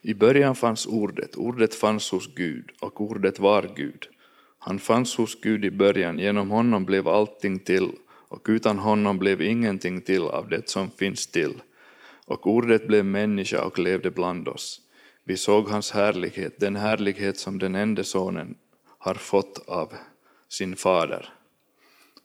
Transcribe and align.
I 0.00 0.14
början 0.14 0.54
fanns 0.54 0.86
ordet, 0.86 1.36
ordet 1.36 1.74
fanns 1.74 2.10
hos 2.10 2.34
Gud 2.34 2.70
och 2.80 3.00
ordet 3.00 3.38
var 3.38 3.70
Gud. 3.76 4.08
Han 4.58 4.78
fanns 4.78 5.16
hos 5.16 5.40
Gud 5.40 5.64
i 5.64 5.70
början, 5.70 6.18
genom 6.18 6.50
honom 6.50 6.84
blev 6.84 7.08
allting 7.08 7.58
till 7.58 7.90
och 8.28 8.46
utan 8.48 8.78
honom 8.78 9.18
blev 9.18 9.42
ingenting 9.42 10.00
till 10.00 10.22
av 10.22 10.48
det 10.48 10.68
som 10.68 10.90
finns 10.90 11.26
till. 11.26 11.62
Och 12.26 12.46
ordet 12.46 12.86
blev 12.86 13.04
människa 13.04 13.64
och 13.64 13.78
levde 13.78 14.10
bland 14.10 14.48
oss. 14.48 14.80
Vi 15.24 15.36
såg 15.36 15.68
hans 15.68 15.90
härlighet, 15.90 16.60
den 16.60 16.76
härlighet 16.76 17.38
som 17.38 17.58
den 17.58 17.74
enda 17.74 18.04
sonen 18.04 18.54
har 18.98 19.14
fått 19.14 19.68
av 19.68 19.92
sin 20.48 20.76
fader. 20.76 21.28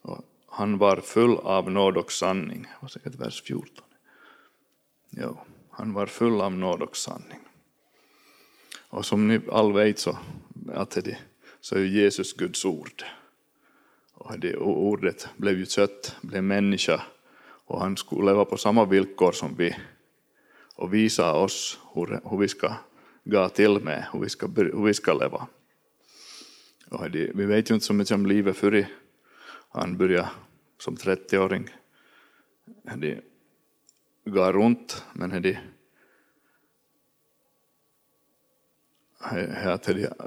Och 0.02 0.22
han 0.48 0.78
var 0.78 0.98
full 0.98 1.38
av 1.38 1.72
nåd 1.72 1.98
och 1.98 2.12
sanning. 2.12 2.62
Det 2.62 2.78
var 2.82 2.90
säkert 2.90 3.16
vers 3.16 3.44
14. 3.44 3.86
Jo, 5.10 5.38
han 5.70 5.94
var 5.94 6.06
full 6.06 6.42
av 6.42 6.52
nåd 6.52 6.82
och 6.82 6.98
sanning. 6.98 7.40
Och 8.92 9.06
som 9.06 9.28
ni 9.28 9.42
alla 9.52 9.74
vet 9.74 10.00
så, 10.00 10.18
att 10.74 10.92
det, 10.92 11.18
så 11.62 11.76
är 11.76 11.80
Jesus 11.80 12.34
Guds 12.34 12.66
ord. 12.66 13.04
Och 14.14 14.40
det 14.40 14.58
ordet 14.58 15.28
blev 15.38 15.58
ju 15.60 15.66
kött, 15.66 16.16
blev 16.22 16.44
människa 16.44 17.02
och 17.66 17.80
han 17.82 17.98
skulle 17.98 18.26
leva 18.26 18.46
på 18.46 18.58
samma 18.58 18.86
villkor 18.86 19.32
som 19.32 19.56
vi 19.56 19.76
och 20.76 20.94
visa 20.94 21.34
oss 21.34 21.80
hur, 21.94 22.30
hur 22.30 22.38
vi 22.38 22.48
ska 22.48 22.74
gå 23.24 23.50
till 23.50 23.80
med, 23.80 24.06
hur 24.14 24.20
vi 24.20 24.30
ska, 24.30 24.48
hur 24.48 24.86
vi 24.86 24.94
ska 24.94 25.14
leva. 25.14 25.48
Och 26.90 27.12
det, 27.12 27.32
vi 27.36 27.46
vet 27.46 27.72
ju 27.72 27.74
inte 27.74 27.86
så 27.86 27.94
mycket 27.94 28.16
om 28.16 28.26
livet 28.26 28.58
före, 28.58 28.88
han 29.70 29.98
började 29.98 30.30
som 30.78 30.96
30-åring. 30.96 31.70
Det 32.98 33.22
går 34.26 34.54
runt, 34.54 35.06
men 35.14 35.42
det 35.42 35.60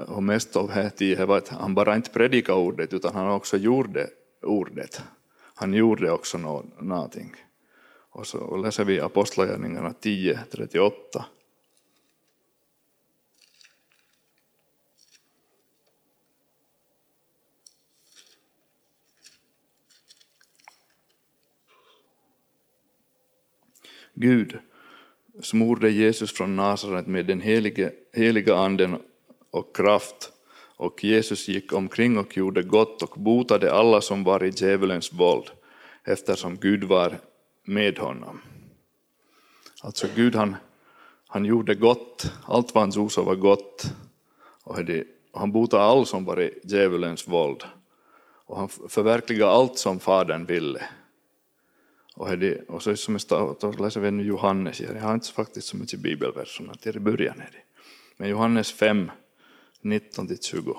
och 0.07 0.23
mest 0.23 0.55
av 0.55 0.67
det 0.67 0.89
tiden 0.89 1.27
var 1.27 1.37
att 1.37 1.47
han 1.47 1.75
bara 1.75 1.95
inte 1.95 2.09
predikade 2.09 2.59
ordet 2.59 2.93
utan 2.93 3.15
han 3.15 3.29
också 3.29 3.57
gjorde 3.57 4.09
ordet. 4.41 5.01
Han 5.55 5.73
gjorde 5.73 6.11
också 6.11 6.37
någonting. 6.37 7.35
Och 8.09 8.27
så 8.27 8.57
läser 8.57 8.85
vi 8.85 9.01
Apostlagärningarna 9.01 9.93
10, 9.93 10.39
38. 10.51 11.25
Gud 24.13 24.59
smorde 25.41 25.89
Jesus 25.89 26.31
från 26.31 26.55
Nasaret 26.55 27.07
med 27.07 27.25
den 27.25 27.41
helige, 27.41 27.91
heliga 28.13 28.55
anden 28.55 28.97
och 29.51 29.75
kraft 29.75 30.31
och 30.77 31.03
Jesus 31.03 31.47
gick 31.47 31.73
omkring 31.73 32.17
och 32.17 32.37
gjorde 32.37 32.63
gott 32.63 33.01
och 33.01 33.19
botade 33.19 33.73
alla 33.73 34.01
som 34.01 34.23
var 34.23 34.43
i 34.43 34.49
djävulens 34.49 35.13
våld 35.13 35.45
eftersom 36.03 36.55
Gud 36.55 36.83
var 36.83 37.17
med 37.63 37.97
honom. 37.97 38.41
Alltså 39.81 40.07
Gud 40.15 40.35
han, 40.35 40.55
han 41.27 41.45
gjorde 41.45 41.75
gott, 41.75 42.31
allt 42.45 42.73
vad 42.73 42.83
han 42.83 42.91
gjorde 42.91 43.13
så 43.13 43.23
var 43.23 43.35
gott 43.35 43.93
och 44.63 44.77
han 45.33 45.51
botade 45.51 45.83
alla 45.83 46.05
som 46.05 46.25
var 46.25 46.41
i 46.41 46.59
djävulens 46.63 47.27
våld 47.27 47.63
och 48.45 48.57
han 48.57 48.69
förverkligade 48.69 49.51
allt 49.51 49.77
som 49.77 49.99
Fadern 49.99 50.45
ville. 50.45 50.81
Och, 52.15 52.37
det, 52.37 52.69
och 52.69 52.83
så 52.83 52.95
som 52.95 53.19
då 53.59 53.71
läser 53.71 53.99
vi 53.99 54.11
nu 54.11 54.23
Johannes, 54.23 54.81
jag 54.81 55.01
har 55.01 55.13
inte 55.13 55.31
faktiskt 55.31 55.67
så 55.67 55.77
mycket 55.77 55.99
bibelverserna 55.99 56.73
till 56.73 56.97
i 56.97 56.99
början. 56.99 57.39
Är 57.39 57.49
det. 57.51 57.63
Men 58.17 58.29
Johannes 58.29 58.71
5, 58.71 59.11
19-20. 59.81 60.75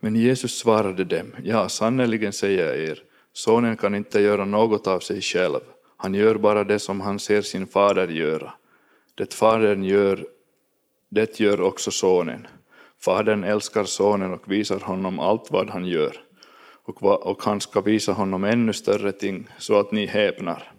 Men 0.00 0.16
Jesus 0.16 0.58
svarade 0.58 1.04
dem, 1.04 1.34
ja, 1.44 1.68
sannerligen 1.68 2.32
säger 2.32 2.66
jag 2.66 2.78
er, 2.78 3.02
sonen 3.32 3.76
kan 3.76 3.94
inte 3.94 4.20
göra 4.20 4.44
något 4.44 4.86
av 4.86 5.00
sig 5.00 5.20
själv, 5.20 5.60
han 5.96 6.14
gör 6.14 6.34
bara 6.34 6.64
det 6.64 6.78
som 6.78 7.00
han 7.00 7.18
ser 7.18 7.42
sin 7.42 7.66
fader 7.66 8.08
göra. 8.08 8.52
Det 9.14 9.34
fadern 9.34 9.84
gör 9.84 10.26
det 11.10 11.40
gör 11.40 11.60
också 11.60 11.90
sonen. 11.90 12.46
Fadern 12.98 13.44
älskar 13.44 13.84
sonen 13.84 14.32
och 14.32 14.52
visar 14.52 14.80
honom 14.80 15.18
allt 15.18 15.50
vad 15.50 15.70
han 15.70 15.84
gör, 15.84 16.16
och, 16.82 17.02
och 17.02 17.42
han 17.42 17.60
ska 17.60 17.80
visa 17.80 18.12
honom 18.12 18.44
ännu 18.44 18.72
större 18.72 19.12
ting 19.12 19.48
så 19.58 19.80
att 19.80 19.92
ni 19.92 20.06
häpnar. 20.06 20.72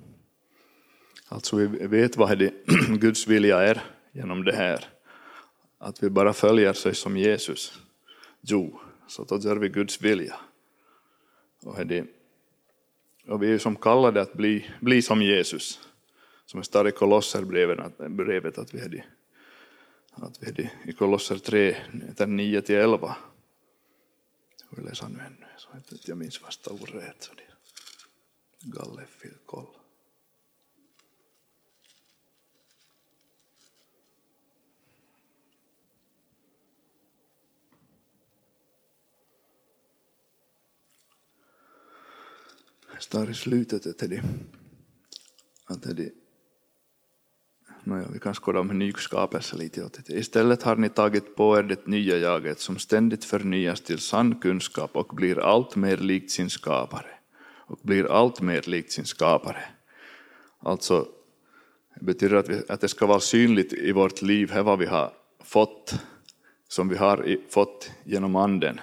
Alltså 1.28 1.56
vi 1.56 1.66
vet 1.88 2.18
vad 2.18 2.38
det 2.40 2.54
Guds 3.00 3.28
vilja 3.28 3.60
är 3.60 3.82
genom 4.12 4.44
det 4.44 4.56
här. 4.56 4.86
Att 5.78 6.04
vi 6.04 6.10
bara 6.10 6.34
följer 6.34 6.74
sig 6.74 6.96
som 6.96 7.18
Jesus. 7.18 7.82
Jo, 8.42 8.80
så 9.08 9.24
då 9.24 9.38
gör 9.38 9.56
vi 9.56 9.70
Guds 9.70 10.02
vilja. 10.02 10.36
Och, 11.64 11.86
det, 11.86 12.06
och 13.28 13.44
vi 13.44 13.54
är 13.54 13.58
som 13.58 13.76
kallade 13.76 14.22
att 14.22 14.34
bli, 14.34 14.72
bli 14.80 15.02
som 15.02 15.22
Jesus. 15.22 15.80
Som 16.46 16.60
det 16.60 16.66
står 16.66 16.88
i 16.88 16.92
Kolosserbrevet 16.92 18.58
att 18.58 18.74
vi 18.74 18.80
är 18.80 18.90
det 18.90 19.04
att 20.12 20.44
vi 20.44 20.48
är 20.48 20.70
i 20.86 20.94
Kolosser 20.94 21.38
3, 21.38 21.78
9 22.28 22.62
till 22.62 22.76
11. 22.76 23.16
Jag 24.70 24.78
vill 24.78 24.86
läsa 24.86 25.08
nu 25.08 25.20
ännu, 25.20 25.46
så 25.58 25.70
att 25.70 26.08
jag 26.08 26.18
minns 26.18 26.42
vasta 26.42 26.72
ordet. 26.72 27.24
Så 27.24 27.34
det 27.34 27.52
Galle 28.64 29.06
koll. 29.46 29.66
Det 42.94 43.02
står 43.02 43.30
i 43.30 43.34
slutet 43.34 43.86
att 43.86 43.98
det, 43.98 44.24
att 45.66 45.82
det 45.82 46.21
Nåja, 47.84 48.08
vi 48.14 48.20
kan 48.20 48.34
skåda 48.34 48.60
om 48.60 48.68
nyskapelse 48.68 49.58
lite 49.58 49.84
åt 49.84 49.94
det. 49.94 50.14
Istället 50.14 50.64
har 50.64 50.76
ni 50.76 50.90
tagit 50.90 51.36
på 51.36 51.58
er 51.58 51.64
det 51.64 51.88
nya 51.88 52.18
jaget 52.18 52.60
som 52.60 52.78
ständigt 52.78 53.26
förnyas 53.26 53.82
till 53.82 54.00
sann 54.00 54.36
kunskap 54.36 54.96
och 54.96 55.16
blir 55.16 55.40
allt 55.40 55.76
mer 55.76 55.98
likt 55.98 56.32
sin 56.32 56.50
skapare. 56.50 57.08
Och 57.68 57.80
blir 57.82 58.12
allt 58.12 58.42
mer 58.42 58.62
likt 58.66 58.92
sin 58.92 59.06
skapare. 59.06 59.64
Alltså, 60.60 61.08
det 61.96 62.06
betyder 62.06 62.36
att, 62.36 62.50
vi, 62.50 62.62
att 62.70 62.82
det 62.82 62.88
ska 62.88 63.06
vara 63.06 63.20
synligt 63.20 63.74
i 63.74 63.92
vårt 63.92 64.22
liv, 64.22 64.52
här 64.52 64.64
vad 64.64 64.80
vi 64.80 64.86
har 64.86 65.14
fått, 65.44 65.96
som 66.68 66.90
vi 66.90 66.96
har 66.96 67.38
fått 67.50 67.92
genom 68.04 68.36
anden. 68.36 68.80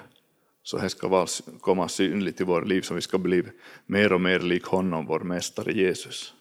Så 0.62 0.78
det 0.78 0.88
ska 0.88 1.08
vara, 1.08 1.26
komma 1.60 1.88
synligt 1.88 2.40
i 2.40 2.44
vårt 2.44 2.68
liv, 2.68 2.82
så 2.82 2.94
vi 2.94 3.00
ska 3.00 3.18
bli 3.18 3.42
mer 3.86 4.12
och 4.12 4.20
mer 4.20 4.40
lik 4.40 4.64
honom, 4.64 5.06
vår 5.06 5.20
mästare 5.20 5.72
Jesus. 5.72 6.34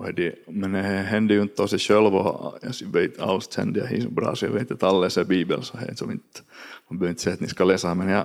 Och 0.00 0.14
det, 0.14 0.34
men 0.48 0.72
det 0.72 0.82
händer 0.82 1.34
ju 1.34 1.42
inte 1.42 1.62
av 1.62 1.66
sig 1.66 1.78
själv 1.78 2.14
och 2.14 2.58
jag 2.62 2.92
vet 2.92 3.20
alls 3.20 3.52
kände 3.52 3.80
jag 3.80 4.02
så 4.02 4.10
bra 4.10 4.36
så 4.36 4.44
jag 4.46 4.52
vet 4.52 4.70
att 4.70 4.82
alla 4.82 5.00
läser 5.00 5.24
Bibeln 5.24 5.62
så 5.62 5.76
det 5.76 5.96
som 5.96 6.10
inte, 6.10 6.40
man 6.88 6.98
behöver 6.98 7.10
inte 7.10 7.22
säga 7.22 7.34
att 7.34 7.40
ni 7.40 7.48
ska 7.48 7.64
läsa 7.64 7.94
men 7.94 8.08
jag, 8.08 8.24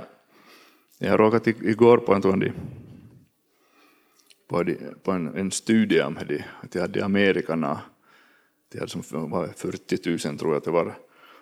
jag 0.98 1.20
råkade 1.20 1.50
igår 1.50 1.98
på 1.98 2.14
en, 2.14 2.22
på, 4.48 4.66
på 5.04 5.12
en, 5.12 5.36
en 5.36 5.52
studie 5.52 6.02
om 6.02 6.18
det, 6.28 6.46
att 6.62 6.76
jag 6.76 6.82
hade 6.82 7.00
i 7.00 7.02
Amerika, 7.02 7.56
hade 8.80 8.92
som 8.92 9.30
var 9.30 9.48
40 9.48 10.28
000 10.28 10.38
tror 10.38 10.52
jag 10.52 10.58
att 10.58 10.64
det 10.64 10.72
var, 10.72 10.98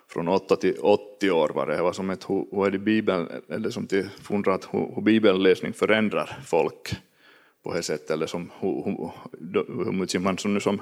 från 0.08 0.28
8 0.28 0.56
till 0.56 0.78
80 0.80 1.30
år 1.30 1.48
var 1.48 1.66
det, 1.66 1.76
det 1.76 1.82
var 1.82 1.92
som 1.92 2.10
ett, 2.10 2.24
hur 2.28 2.66
är 2.66 2.70
det 2.70 2.78
Bibeln, 2.78 3.28
eller 3.48 3.70
som 3.70 3.86
till 3.86 4.08
hur, 4.72 4.94
hur 4.94 5.02
bibelläsning 5.02 5.72
förändrar 5.72 6.38
folk 6.44 6.96
på 7.64 7.74
det 7.74 7.82
sättet, 7.82 8.10
eller 8.10 8.26
som, 8.26 8.50
hur, 8.60 8.84
hur, 8.84 9.84
hur 9.84 9.92
mycket 9.92 10.22
man 10.22 10.38
som, 10.38 10.54
nu 10.54 10.60
som 10.60 10.80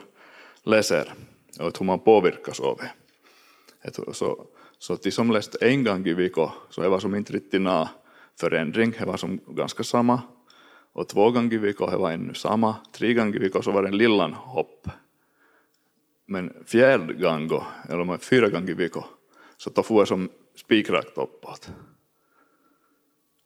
läser 0.62 1.12
och 1.61 1.79
hur 1.79 1.87
man 1.87 1.99
påverkas 1.99 2.61
av 2.61 2.81
det. 2.81 2.93
Så, 4.14 4.46
så 4.79 4.96
de 4.96 5.11
som 5.11 5.31
läste 5.31 5.58
en 5.67 5.84
gång 5.84 6.06
i 6.06 6.14
veckan, 6.14 6.50
så 6.70 6.82
det 6.82 6.88
var 6.88 6.99
som 6.99 7.14
inte 7.14 7.32
riktigt 7.32 7.61
någon 7.61 7.88
förändring, 8.40 8.94
det 8.99 9.05
var 9.05 9.17
som 9.17 9.40
ganska 9.46 9.84
samma. 9.84 10.23
Och 10.93 11.08
två 11.08 11.31
gånger 11.31 11.55
i 11.55 11.58
veckan 11.58 11.90
det 11.90 11.96
var 11.96 12.11
ännu 12.11 12.34
samma, 12.34 12.76
tre 12.93 13.14
gånger 13.14 13.37
i 13.37 13.38
veckan 13.38 13.62
så 13.62 13.73
var 13.73 13.82
det 13.82 13.88
en 13.88 13.96
lillan 13.96 14.32
hopp. 14.32 14.88
Men 16.26 16.64
fjärde 16.67 17.14
gången, 17.14 17.61
eller 17.88 18.19
fyra 18.19 18.49
gånger 18.49 18.70
i 18.70 18.75
veckan, 18.75 19.05
så 19.56 19.70
då 19.70 19.82
får 19.82 20.00
jag 20.00 20.08
som 20.08 20.31
spikrakt 20.56 21.19
uppåt. 21.19 21.70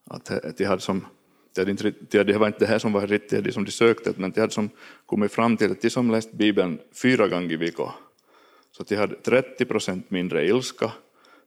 Att 0.05 0.56
de 0.56 0.65
hade 0.65 0.81
som 0.81 1.06
det, 1.56 1.62
hade 1.62 1.70
inte, 1.70 2.25
det 2.25 2.38
var 2.38 2.47
inte 2.47 2.58
det 2.58 2.67
här 2.67 2.79
som 2.79 2.93
var 2.93 3.06
riktigt 3.06 3.44
det 3.44 3.53
som 3.53 3.64
de 3.64 3.70
sökte, 3.70 4.12
men 4.17 4.31
de 4.31 4.41
hade 4.41 4.53
som 4.53 4.70
kommit 5.06 5.32
fram 5.32 5.56
till 5.56 5.70
att 5.70 5.81
de 5.81 5.91
som 5.91 6.11
läst 6.11 6.32
Bibeln 6.32 6.79
fyra 7.03 7.29
gånger 7.29 7.53
i 7.53 7.56
veckan, 7.56 7.91
så 8.73 8.82
de 8.82 8.97
hade 8.97 9.14
30 9.14 9.64
procent 9.64 10.11
mindre 10.11 10.47
ilska, 10.47 10.93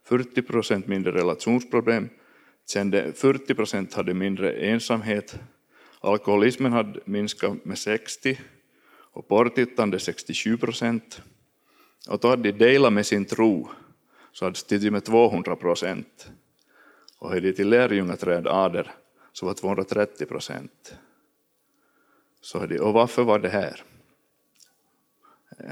40 0.04 0.42
procent 0.42 0.86
mindre 0.86 1.12
relationsproblem, 1.12 2.08
kände 2.72 3.12
40 3.12 3.54
procent 3.54 3.94
hade 3.94 4.14
mindre 4.14 4.52
ensamhet, 4.52 5.38
alkoholismen 6.00 6.72
hade 6.72 7.00
minskat 7.04 7.64
med 7.64 7.78
60 7.78 8.38
och 9.12 9.28
porrtittande 9.28 9.98
67 9.98 10.56
procent. 10.56 11.22
Och 12.08 12.18
då 12.18 12.28
hade 12.28 12.52
de 12.52 12.58
delat 12.58 12.92
med 12.92 13.06
sin 13.06 13.24
tro 13.24 13.68
så 14.32 14.44
hade 14.44 14.54
de 14.54 14.58
stigit 14.58 14.92
med 14.92 15.04
200 15.04 15.56
procent. 15.56 16.30
Och 17.18 17.28
hade 17.28 17.40
de 17.40 17.52
till 17.52 17.68
lärjungaträd 17.68 18.46
ader 18.46 18.92
så 19.32 19.46
var 19.46 19.54
230 19.54 20.26
procent. 20.26 20.94
Så 22.40 22.66
de, 22.66 22.78
och 22.78 22.92
varför 22.92 23.24
var 23.24 23.38
det 23.38 23.48
här? 23.48 23.82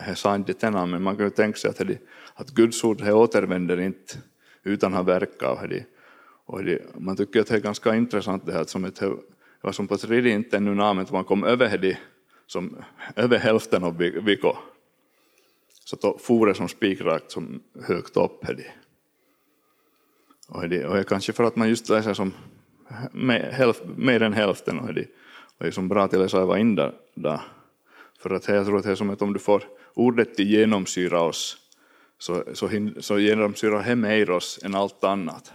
Jag 0.06 0.18
sa 0.18 0.34
inte 0.34 0.52
det 0.52 0.66
ännu, 0.66 0.86
men 0.86 1.02
man 1.02 1.16
kan 1.16 1.24
ju 1.24 1.30
tänka 1.30 1.58
sig 1.58 1.70
att, 1.70 1.78
de, 1.78 1.98
att 2.34 2.50
Guds 2.50 2.84
ord 2.84 3.02
återvänder 3.02 3.80
inte 3.80 4.18
utan 4.62 4.94
att 4.94 5.06
verka. 5.06 5.50
Och 5.50 5.68
de, 5.68 5.84
och 6.44 6.64
de, 6.64 6.80
man 6.94 7.16
tycker 7.16 7.40
att 7.40 7.46
det 7.46 7.54
är 7.54 7.60
ganska 7.60 7.94
intressant 7.94 8.46
det 8.46 8.52
här, 8.52 8.64
som 8.64 8.84
ett, 8.84 8.96
det 8.96 9.16
var 9.60 9.72
som 9.72 9.88
på 9.88 9.96
tredje 9.96 10.34
inte 10.34 10.56
ännu 10.56 10.74
namnet, 10.74 11.10
man 11.10 11.24
kom 11.24 11.44
över 11.44 11.78
de, 11.78 11.96
som, 12.46 12.84
över 13.16 13.38
hälften 13.38 13.84
av 13.84 13.96
Viko. 13.98 14.56
Så 15.84 15.96
då 15.96 16.18
for 16.18 16.46
det 16.46 16.54
som 16.54 16.68
spikrakt 16.68 17.30
som 17.30 17.62
högt 17.82 18.16
upp. 18.16 18.44
Och, 20.48 20.68
det, 20.68 20.86
och 20.86 20.94
det 20.94 21.00
är 21.00 21.02
kanske 21.02 21.32
för 21.32 21.44
att 21.44 21.56
man 21.56 21.68
just 21.68 21.88
läser 21.88 22.14
som 22.14 22.32
mer, 23.12 23.96
mer 23.96 24.22
än 24.22 24.32
hälften. 24.32 24.78
Och 24.78 24.94
de 24.94 25.06
och 25.58 25.64
det 25.64 25.66
är 25.66 25.70
som 25.70 25.88
bra 25.88 26.08
till 26.08 26.22
att 26.22 26.30
säga 26.30 26.58
in 26.58 26.74
där, 26.74 26.94
där. 27.14 27.40
För 28.18 28.30
att 28.30 28.48
jag 28.48 28.66
tror 28.66 28.78
att 28.78 28.84
det 28.84 28.90
är 28.90 28.94
som 28.94 29.10
att 29.10 29.22
om 29.22 29.32
du 29.32 29.38
får 29.38 29.62
ordet 29.94 30.34
till 30.34 30.50
genomsyra 30.50 31.20
oss 31.20 31.56
så, 32.18 32.44
så, 32.52 32.70
så 33.00 33.18
genomsyrar 33.18 33.84
det 33.84 33.96
mer 33.96 34.30
oss 34.30 34.60
än 34.64 34.74
allt 34.74 35.04
annat. 35.04 35.52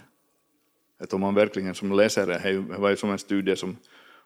Att 0.98 1.12
om 1.12 1.20
man 1.20 1.34
verkligen 1.34 1.74
som 1.74 1.92
läser 1.92 2.26
det, 2.26 2.38
det 2.52 2.78
var 2.78 2.90
ju 2.90 2.96
som 2.96 3.10
en 3.10 3.18
studie 3.18 3.56
som 3.56 3.76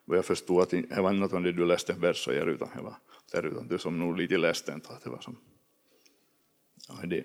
vad 0.05 0.17
jag 0.17 0.25
förstod 0.25 0.61
att 0.61 0.69
det 0.69 1.01
var 1.01 1.13
inte 1.13 1.35
att 1.35 1.43
du 1.43 1.65
läste 1.65 1.93
en 1.93 2.01
vers 2.01 2.27
och 2.27 2.33
ger 2.33 2.45
utan 2.45 2.69
det 2.75 2.81
var 2.81 2.95
där 3.31 3.45
utan 3.45 3.67
du 3.67 3.77
som 3.77 3.99
nog 3.99 4.17
lite 4.17 4.37
läste 4.37 4.71
inte 4.71 4.89
att 4.89 5.03
det 5.03 5.09
var 5.09 5.19
som 5.19 5.35
och 6.89 7.07
det, 7.07 7.23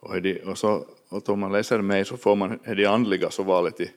och, 0.00 0.22
det, 0.22 0.42
och, 0.42 0.58
så, 0.58 0.86
och 1.08 1.28
om 1.28 1.40
man 1.40 1.52
läser 1.52 1.80
mer 1.80 2.04
så 2.04 2.16
får 2.16 2.36
man 2.36 2.58
det 2.64 2.86
andliga 2.86 3.30
så 3.30 3.42
valet 3.42 3.76
till, 3.76 3.90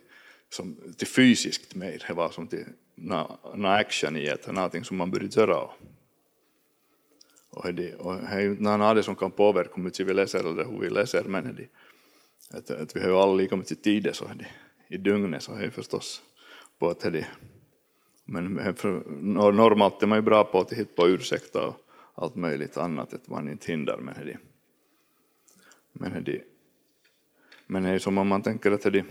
som, 0.49 0.93
till 0.97 1.07
fysiskt 1.07 1.75
mer, 1.75 2.03
det 2.07 2.13
var 2.13 2.29
som 2.29 2.47
till 2.47 2.65
na, 2.95 3.39
action 3.55 4.17
i 4.17 4.25
det, 4.25 4.51
någonting 4.51 4.83
som 4.83 4.97
man 4.97 5.11
började 5.11 5.39
göra. 5.39 5.69
Och 7.49 7.73
det, 7.73 7.95
och 7.95 8.15
det 8.15 8.27
är 8.27 8.39
ju 8.39 8.51
inte 8.51 8.63
något 8.63 8.81
av 8.81 8.95
det 8.95 9.03
som 9.03 9.15
kan 9.15 9.31
påverka 9.31 9.71
hur 9.75 9.83
mycket 9.83 10.07
vi 10.07 10.13
läser 10.13 10.39
eller 10.39 10.65
hur 10.65 10.79
vi 10.79 10.89
läser, 10.89 11.23
men 11.23 11.55
det, 11.55 11.67
att, 12.57 12.71
att 12.71 12.95
vi 12.95 12.99
har 12.99 13.09
ju 13.09 13.15
alla 13.15 13.33
lika 13.33 13.55
mycket 13.55 13.83
tid 13.83 14.09
så 14.13 14.25
det, 14.25 14.47
i 14.87 14.97
dygnet 14.97 15.43
så 15.43 15.53
är 15.53 15.61
det 15.61 15.71
förstås 15.71 16.21
på 16.79 16.89
att 16.89 16.99
det, 16.99 17.27
men 18.25 18.75
för, 18.75 19.03
normalt 19.21 20.03
är 20.03 20.07
man 20.07 20.17
ju 20.17 20.21
bra 20.21 20.43
på 20.43 20.59
att 20.59 20.73
hitta 20.73 20.95
på 20.95 21.07
ursäkter 21.07 21.65
och 21.65 21.75
allt 22.15 22.35
möjligt 22.35 22.77
annat, 22.77 23.13
att 23.13 23.27
man 23.27 23.49
inte 23.49 23.71
hindrar, 23.71 23.97
men 23.97 24.15
det, 24.25 24.37
men 25.93 26.23
det, 26.23 26.41
men 27.67 27.83
det 27.83 27.89
är 27.89 27.99
som 27.99 28.17
om 28.17 28.27
man 28.27 28.41
tänker 28.41 28.71
att 28.71 28.81
det 28.81 29.05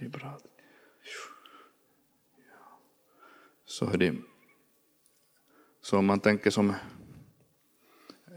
vad 0.00 0.10
brad. 0.10 0.42
Så 3.64 3.90
är 3.90 3.96
det, 3.96 4.14
så 5.82 5.98
om 5.98 6.06
man 6.06 6.20
tänker 6.20 6.50
som 6.50 6.74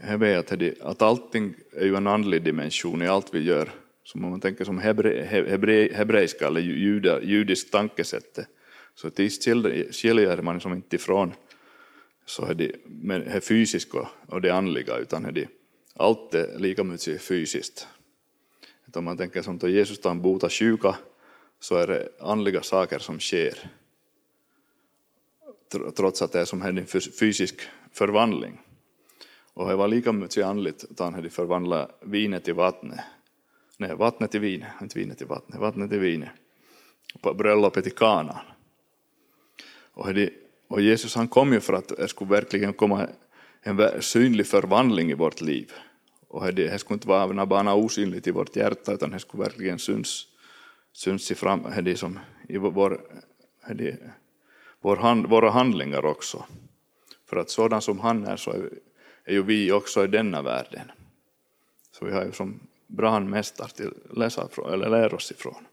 jag 0.02 0.18
vet 0.18 0.52
att, 0.52 0.80
att 0.80 1.02
allting 1.02 1.54
är 1.72 1.84
ju 1.84 1.96
en 1.96 2.06
andlig 2.06 2.42
dimension 2.42 3.02
i 3.02 3.06
allt 3.06 3.34
vi 3.34 3.42
gör. 3.42 3.70
Så 4.04 4.18
om 4.18 4.30
man 4.30 4.40
tänker 4.40 4.64
som 4.64 4.78
hebre, 4.78 5.22
hebre, 5.24 5.90
hebreiska 5.94 6.46
eller 6.46 6.60
juda, 6.60 7.22
judiskt 7.22 7.72
tankesätt, 7.72 8.38
så 8.94 9.10
skiljer 9.90 10.42
man 10.42 10.60
som 10.60 10.72
inte 10.72 10.96
ifrån 10.96 11.32
så 12.26 12.44
är 12.44 12.54
det, 12.54 12.72
det 12.84 13.40
fysiska 13.40 14.08
och 14.26 14.40
det 14.40 14.50
andliga, 14.50 14.96
utan 14.96 15.24
är 15.24 15.32
det, 15.32 15.48
allt 15.94 16.34
är 16.34 16.58
lika 16.58 16.84
mycket 16.84 17.22
fysiskt. 17.22 17.88
Att 18.88 18.96
om 18.96 19.04
man 19.04 19.16
tänker 19.16 19.42
som 19.42 19.58
då 19.58 19.68
Jesus 19.68 20.00
tar 20.00 20.14
bota 20.14 20.48
sjuka 20.48 20.96
så 21.60 21.76
är 21.76 21.86
det 21.86 22.08
andliga 22.20 22.62
saker 22.62 22.98
som 22.98 23.20
sker. 23.20 23.70
Trots 25.96 26.22
att 26.22 26.32
det 26.32 26.40
är 26.40 26.44
som 26.44 26.62
en 26.62 26.86
fysisk 27.20 27.60
förvandling. 27.92 28.60
Och 29.54 29.68
det 29.68 29.76
var 29.76 29.88
lika 29.88 30.12
mycket 30.12 30.44
andligt 30.44 30.84
utan 30.90 31.14
han 31.14 31.30
förvandlade 31.30 31.88
vinet 32.00 32.44
till 32.44 32.54
vattnet. 32.54 33.00
Nej, 33.76 33.94
vattnet 33.94 34.30
till 34.30 34.40
vinet, 34.40 34.68
inte 34.82 34.98
vinet 34.98 35.18
till 35.18 35.26
vattnet, 35.26 35.60
vattnet 35.60 35.90
till 35.90 35.98
vinet. 35.98 36.28
På 37.20 37.34
bröllopet 37.34 37.86
i 37.86 37.90
Kanaan. 37.90 38.44
Och, 39.92 40.06
och 40.68 40.80
Jesus 40.80 41.14
han 41.14 41.28
kom 41.28 41.52
ju 41.52 41.60
för 41.60 41.72
att 41.72 41.88
det 41.88 42.08
skulle 42.08 42.30
verkligen 42.30 42.72
komma 42.72 43.08
en 43.62 44.02
synlig 44.02 44.46
förvandling 44.46 45.10
i 45.10 45.14
vårt 45.14 45.40
liv. 45.40 45.72
Och 46.28 46.44
det, 46.44 46.52
det 46.52 46.78
skulle 46.78 46.94
inte 46.94 47.08
vara 47.08 47.46
bara 47.46 47.74
osynligt 47.74 48.26
i 48.26 48.30
vårt 48.30 48.56
hjärta, 48.56 48.92
utan 48.92 49.10
det 49.10 49.18
skulle 49.18 49.42
verkligen 49.42 49.78
syns, 49.78 50.26
syns 50.96 51.30
i, 51.30 51.34
fram, 51.34 51.66
det 51.82 51.96
som, 51.96 52.18
i 52.48 52.56
vår, 52.56 53.00
det, 53.74 53.98
vår 54.80 54.96
hand, 54.96 55.26
våra 55.26 55.50
handlingar 55.50 56.04
också. 56.04 56.44
För 57.26 57.36
att 57.36 57.50
sådan 57.50 57.82
som 57.82 58.00
han 58.00 58.26
är 58.26 58.36
så 58.36 58.50
är, 58.50 58.70
är 59.24 59.32
ju 59.32 59.42
vi 59.42 59.72
också 59.72 60.04
i 60.04 60.06
denna 60.06 60.42
världen. 60.42 60.90
Så 61.92 62.04
vi 62.04 62.12
har 62.12 62.24
ju 62.24 62.32
som 62.32 62.60
brandmästare 62.86 63.68
till 63.68 63.92
läsa 64.10 64.48
eller 64.72 64.88
lära 64.88 65.16
oss 65.16 65.30
ifrån. 65.30 65.66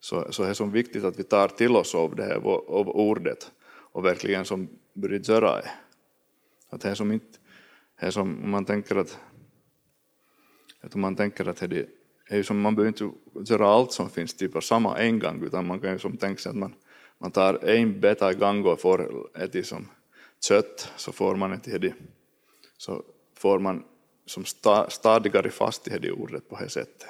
Så, 0.00 0.32
så 0.32 0.42
det 0.42 0.48
är 0.48 0.54
så 0.54 0.64
viktigt 0.64 1.04
att 1.04 1.18
vi 1.18 1.24
tar 1.24 1.48
till 1.48 1.76
oss 1.76 1.94
av 1.94 2.16
det 2.16 2.24
här 2.24 2.36
av 2.36 2.88
ordet 2.88 3.52
och 3.66 4.04
verkligen 4.04 4.44
som 4.44 4.68
börjar 4.92 5.20
göra 5.20 5.56
det. 5.56 5.70
Att 6.70 6.80
det 6.80 6.90
är 6.90 6.94
som 6.94 7.12
inte, 7.12 7.38
det 8.00 8.06
är 8.06 8.10
som 8.10 8.44
om 8.44 8.50
man 8.50 8.64
tänker 8.64 8.96
att 8.96 9.18
att 10.80 10.94
om 10.94 11.00
man 11.00 11.16
tänker 11.16 11.48
att 11.48 11.70
det 11.70 11.97
är 12.28 12.42
som, 12.42 12.60
man 12.60 12.74
behöver 12.74 12.88
inte 12.88 13.18
göra 13.52 13.68
allt 13.68 13.92
som 13.92 14.10
finns 14.10 14.34
typ 14.34 14.52
på 14.52 14.60
samma 14.60 14.98
en 14.98 15.18
gång, 15.18 15.42
utan 15.42 15.66
man 15.66 15.80
kan 15.80 15.92
ju 15.92 15.98
som 15.98 16.16
tänka 16.16 16.40
sig 16.40 16.50
att 16.50 16.56
man, 16.56 16.74
man 17.18 17.30
tar 17.30 17.64
en 17.64 18.00
bit 18.00 18.22
i 18.22 18.34
gång 18.34 18.64
och 18.64 18.80
får 18.80 19.28
ett 19.36 19.66
som 19.66 19.88
kött, 20.40 20.92
så 20.96 21.12
får 21.12 21.36
man 21.36 21.52
ett 21.52 21.66
hedi, 21.66 21.94
så 22.76 23.02
får 23.34 23.58
man 23.58 23.84
som 24.26 24.44
sta, 24.44 24.90
stadigare 24.90 25.50
fast 25.50 25.88
i 25.88 25.98
det 25.98 26.12
ordet 26.12 26.48
på 26.48 26.58
det 26.60 26.68
sättet. 26.68 27.08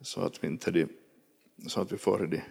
Så 0.00 0.20
att 0.20 0.44
vi 0.44 0.46
inte 0.46 0.70
hedi, 0.70 0.86
så 1.66 1.80
att 1.80 1.92
vi 1.92 1.98
får 1.98 2.18
det. 2.18 2.44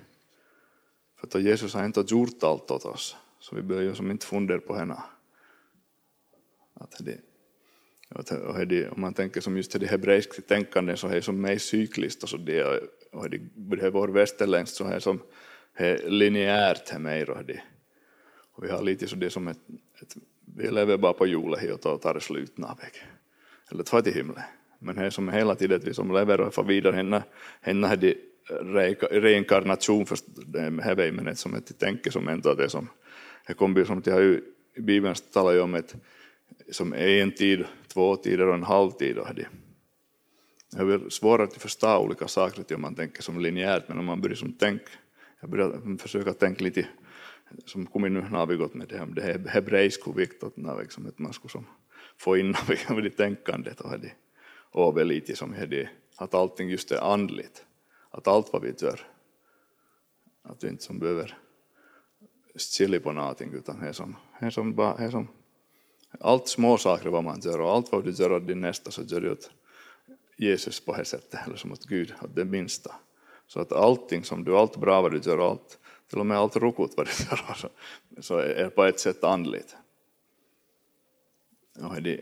För 1.15 1.27
att 1.27 1.43
Jesus 1.43 1.73
har 1.73 1.85
inte 1.85 2.03
gjort 2.07 2.43
allt 2.43 2.71
åt 2.71 2.85
oss, 2.85 3.15
så 3.39 3.55
vi 3.55 3.61
behöver 3.61 3.87
ju 3.87 3.95
som 3.95 4.11
inte 4.11 4.25
fundera 4.25 4.59
på 4.59 4.75
henne. 4.75 5.03
Att 6.73 6.99
hedi, 6.99 7.17
om 8.91 9.01
man 9.01 9.13
tänker 9.13 9.41
som 9.41 9.57
just 9.57 9.79
det 9.79 9.87
hebreiska 9.87 10.41
tänkandet 10.41 10.99
så 10.99 11.07
är 11.07 11.15
det 11.15 11.21
som 11.21 11.41
mer 11.41 11.57
cykliskt 11.57 12.23
och 12.23 12.29
så 12.29 12.37
det, 12.37 12.63
och 13.11 13.29
det, 13.29 13.39
det 13.55 13.89
vår 13.89 14.07
västerländskt 14.07 14.77
så 14.77 14.85
är 14.85 14.93
det 14.93 15.01
som 15.01 15.21
är 15.75 16.09
linjärt 16.09 16.89
här 16.89 16.99
mer 16.99 17.29
och 17.29 17.45
det. 17.45 17.61
Och 18.53 18.63
vi 18.63 18.69
har 18.69 18.81
lite 18.81 19.07
så 19.07 19.15
det 19.15 19.29
som 19.29 19.47
ett, 19.47 19.59
ett 20.01 20.15
vi 20.55 20.71
lever 20.71 20.97
bara 20.97 21.13
på 21.13 21.27
hjulet 21.27 21.85
och 21.85 22.01
tar 22.01 22.13
det 22.13 22.21
slut 22.21 22.57
väg. 22.57 22.91
Eller 23.71 23.83
två 23.83 24.01
till 24.01 24.13
himlen. 24.13 24.43
Men 24.79 24.95
det 24.95 25.05
är 25.05 25.09
som 25.09 25.29
hela 25.29 25.55
tiden 25.55 25.77
att 25.77 25.87
vi 25.87 25.93
som 25.93 26.13
lever 26.13 26.41
och 26.41 26.53
får 26.53 26.63
vidare 26.63 26.95
henne, 26.95 27.23
henne 27.61 27.87
är 27.87 27.95
det 27.95 28.15
reinkarnation 29.11 30.05
för 30.05 30.17
det 30.45 30.59
här 30.59 31.11
men 31.11 31.27
ett 31.27 31.39
som 31.39 31.53
ett 31.53 31.79
tänke 31.79 32.11
som 32.11 32.27
ändå 32.27 32.53
det 32.53 32.69
som 32.69 32.89
det 33.47 33.53
kommer 33.53 33.83
som 33.83 34.01
till 34.01 34.41
i 34.75 34.81
Bibeln 34.81 35.15
talar 35.33 35.51
ju 35.51 35.59
om 35.59 35.75
ett 35.75 35.95
som 36.71 36.93
en 36.93 37.31
tid, 37.31 37.65
två 37.97 38.15
tider 38.15 38.47
och 38.47 38.53
en 38.53 38.63
halv 38.63 38.91
tid. 38.91 39.15
Det 40.71 40.77
är 40.77 41.09
svårare 41.09 41.43
att 41.43 41.53
förstå 41.53 41.97
olika 41.97 42.27
saker 42.27 42.75
om 42.75 42.81
man 42.81 42.95
tänker 42.95 43.23
som 43.23 43.39
linjärt, 43.39 43.87
men 43.87 43.99
om 43.99 44.05
man 44.05 44.21
börjar 44.21 44.35
som 44.35 44.53
tänk, 44.53 44.81
jag 45.41 45.49
börjar 45.49 45.97
försöka 45.97 46.33
tänka 46.33 46.63
lite, 46.63 46.87
som 47.65 47.85
kommer 47.85 48.09
nu 48.09 48.21
när 48.31 48.45
vi 48.45 48.55
gått 48.55 48.73
med 48.73 48.87
det 48.87 48.97
här, 48.97 49.05
det 49.05 49.21
här 49.21 49.39
hebreiska 49.47 50.11
viktet, 50.11 50.53
liksom, 50.81 51.07
att 51.07 51.19
man 51.19 51.33
skulle 51.33 51.51
som 51.51 51.65
få 52.17 52.37
in 52.37 52.55
det 53.01 53.09
tänkandet 53.09 53.81
och 53.81 53.99
det 53.99 54.11
över 54.75 55.05
lite 55.05 55.35
som 55.35 55.55
det, 55.69 55.89
att 56.15 56.33
allting 56.33 56.69
just 56.69 56.91
är 56.91 57.13
andligt, 57.13 57.65
att 58.09 58.27
allt 58.27 58.53
vad 58.53 58.61
vi 58.61 58.73
gör, 58.77 58.99
att 60.43 60.63
vi 60.63 60.67
inte 60.67 60.83
som 60.83 60.99
behöver 60.99 61.37
skilja 62.77 62.99
på 62.99 63.11
någonting, 63.11 63.53
utan 63.53 63.79
det 63.79 63.87
är 63.87 63.93
som, 63.93 64.15
det 64.39 64.45
är 64.45 64.49
som, 64.49 64.75
bara, 64.75 64.97
det 64.97 65.03
är 65.03 65.11
som 65.11 65.27
allt 66.19 66.47
små 66.47 66.77
saker 66.77 67.09
vad 67.09 67.23
man 67.23 67.39
gör 67.39 67.61
och 67.61 67.71
allt 67.71 67.91
vad 67.91 68.03
du 68.03 68.11
gör 68.11 68.31
åt 68.31 68.47
din 68.47 68.61
nästa 68.61 68.91
så 68.91 69.01
gör 69.01 69.21
du 69.21 69.31
åt 69.31 69.51
Jesus 70.37 70.79
på 70.79 70.97
det 70.97 71.05
sättet, 71.05 71.39
eller 71.47 71.55
som 71.55 71.71
åt 71.71 71.85
Gud, 71.85 72.13
åt 72.21 72.35
det 72.35 72.45
minsta. 72.45 72.95
Så 73.47 73.59
att 73.59 73.71
allting 73.71 74.23
som 74.23 74.43
du, 74.43 74.57
allt 74.57 74.77
bra 74.77 75.01
vad 75.01 75.11
du 75.11 75.19
gör, 75.19 75.49
allt, 75.49 75.79
till 76.09 76.19
och 76.19 76.25
med 76.25 76.37
allt 76.37 76.55
rukut 76.55 76.93
vad 76.97 77.05
du 77.05 77.11
gör, 77.29 77.53
så, 77.55 77.69
så 78.21 78.37
är 78.37 78.69
på 78.69 78.83
ett 78.83 78.99
sätt 78.99 79.23
andligt. 79.23 79.75
Och 81.81 82.01
det, 82.01 82.21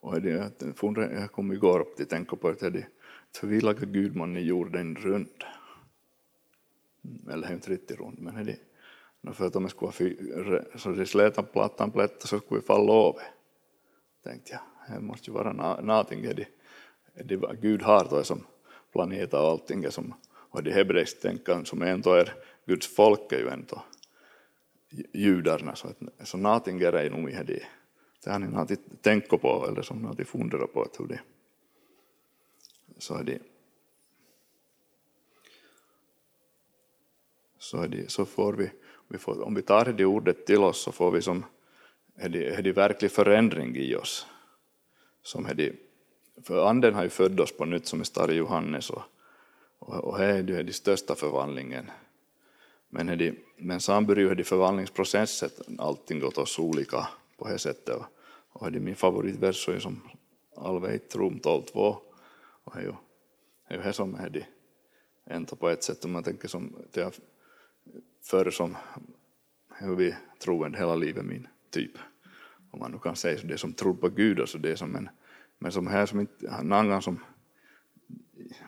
och 0.00 0.22
det, 0.22 0.52
jag 0.94 1.32
kom 1.32 1.52
igår 1.52 1.80
upp 1.80 1.96
till 1.96 2.02
att 2.02 2.10
tänka 2.10 2.36
på 2.36 2.48
att 2.48 2.60
det 2.60 2.86
förvillaga 3.36 3.86
Gud 3.86 4.16
man 4.16 4.44
gjorde 4.44 4.78
den 4.78 4.96
rund. 4.96 5.44
Eller 7.30 7.52
inte 7.52 7.70
riktigt 7.70 7.98
rund, 8.00 8.18
men 8.18 8.46
det, 8.46 8.56
för 9.32 9.46
att 9.46 9.56
om 9.56 9.62
jag 9.62 9.70
skulle 9.70 9.86
ha 9.86 9.92
fyra 9.92 10.62
så 10.76 10.88
det 10.88 11.06
släta 11.06 11.42
plattan 11.42 11.90
plätta 11.90 12.26
så 12.26 12.38
skulle 12.38 12.60
vi 12.60 12.66
falla 12.66 12.92
över. 12.92 13.22
Tänkte 14.24 14.52
jag, 14.52 14.96
det 14.96 15.02
måste 15.02 15.30
ju 15.30 15.34
vara 15.34 15.52
någonting 15.80 16.22
det, 16.22 16.46
det 17.24 17.40
Gud 17.60 17.82
har 17.82 18.06
då 18.10 18.24
som 18.24 18.46
planet 18.92 19.34
och 19.34 19.40
allting 19.40 19.90
som, 19.90 20.14
och 20.32 20.62
det 20.62 20.72
hebreiskt 20.72 21.22
tänkande 21.22 21.64
som 21.64 21.82
ändå 21.82 22.12
är 22.12 22.34
Guds 22.66 22.94
folk 22.94 23.32
är 23.32 23.38
ju 23.38 23.48
ändå 23.48 23.82
judarna, 25.12 25.74
så, 25.74 25.88
att, 25.88 26.28
så 26.28 26.36
någonting 26.36 26.80
är 26.80 26.92
det 26.92 27.10
nog 27.10 27.30
i 27.30 27.32
det. 27.32 27.62
Det 28.24 28.30
har 28.30 28.38
ni 28.38 28.48
något 28.48 29.02
tänka 29.02 29.38
på 29.38 29.66
eller 29.68 29.82
som 29.82 30.02
något 30.02 30.28
fundera 30.28 30.66
på 30.66 30.82
att 30.82 31.00
hur 31.00 31.06
det 31.06 31.20
så 32.98 33.14
är 33.14 33.24
det 33.24 33.38
så, 37.58 37.82
är 37.82 37.88
det, 37.88 38.10
så 38.10 38.24
får 38.24 38.52
vi, 38.52 38.70
vi 39.10 39.18
får, 39.18 39.42
om 39.42 39.54
vi 39.54 39.62
tar 39.62 39.84
det 39.84 40.04
ordet 40.04 40.46
till 40.46 40.58
oss 40.58 40.82
så 40.82 40.92
får 40.92 41.10
vi 41.10 41.22
som 41.22 41.44
är 42.16 42.28
det, 42.28 42.46
är 42.46 42.62
det 42.62 42.72
verklig 42.72 43.10
förändring 43.10 43.76
i 43.76 43.94
oss. 43.94 44.26
Som 45.22 45.46
är 45.46 45.54
det, 45.54 45.72
för 46.42 46.68
anden 46.68 46.94
har 46.94 47.02
ju 47.02 47.08
fött 47.08 47.40
oss 47.40 47.56
på 47.56 47.64
nytt 47.64 47.86
som 47.86 47.98
det 47.98 48.04
står 48.04 48.30
i 48.30 48.34
Johannes 48.34 48.90
och, 48.90 49.02
och, 49.78 49.94
och 49.94 50.18
här 50.18 50.28
är 50.28 50.42
det 50.42 50.62
den 50.62 50.72
största 50.72 51.14
förvandlingen. 51.14 51.90
Men, 52.88 53.08
är 53.08 53.16
det, 53.16 53.34
men 53.56 53.80
sen 53.80 54.06
börjar 54.06 54.34
det 54.34 54.44
förvandlingsprocessen 54.44 55.50
allting 55.78 56.24
åt 56.24 56.38
oss 56.38 56.58
olika 56.58 57.08
på 57.36 57.48
det 57.48 57.58
sättet. 57.58 57.96
Och, 57.96 58.06
och 58.52 58.66
är 58.66 58.70
det 58.70 58.80
min 58.80 58.96
favoritvers 58.96 59.68
är 59.68 59.78
som 59.78 60.00
Alveit 60.56 61.16
Rom 61.16 61.40
12.2 61.42 61.96
och 62.64 62.72
det 62.74 62.80
är 62.80 62.84
ju 62.84 62.92
det, 63.68 63.74
är 63.74 63.78
ju 63.78 63.82
det 63.82 63.92
som 63.92 64.14
är 64.14 64.30
det 64.30 64.46
ändå 65.24 65.56
på 65.56 65.68
ett 65.68 65.82
sätt 65.82 66.04
om 66.04 66.12
man 66.12 66.22
tänker 66.22 66.48
som 66.48 66.76
det 66.92 67.20
förr 68.22 68.50
som 68.50 68.76
hur 69.74 69.96
vi 69.96 70.14
troende 70.38 70.78
hela 70.78 70.94
livet 70.94 71.24
min 71.24 71.48
typ. 71.70 71.92
Om 72.70 72.78
man 72.78 72.92
nu 72.92 72.98
kan 72.98 73.16
säga 73.16 73.38
så, 73.38 73.46
det 73.46 73.58
som 73.58 73.72
tror 73.72 73.94
på 73.94 74.08
Gud, 74.08 74.40
alltså 74.40 74.58
det 74.58 74.76
som 74.76 74.96
en, 74.96 75.08
men 75.58 75.72
som 75.72 75.86
här 75.86 76.06
som 76.06 76.20
inte 76.20 76.50
har 76.50 76.62
någon 76.62 77.02
som 77.02 77.20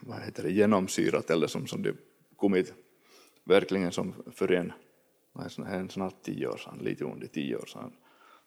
vad 0.01 0.23
heter 0.23 0.43
det, 0.43 0.51
genomsyrat 0.51 1.31
eller 1.31 1.47
som, 1.47 1.67
som 1.67 1.83
det 1.83 1.97
kommit 2.37 2.75
verkligen 3.45 3.93
som 3.93 4.15
för 4.33 4.53
en, 4.53 4.73
en 5.67 5.91
snart 5.91 6.23
tio 6.23 6.47
år 6.47 6.57
sedan, 6.57 6.79
lite 6.79 7.05
under 7.05 7.27
tio 7.27 7.57
år 7.57 7.67
sedan, 7.67 7.93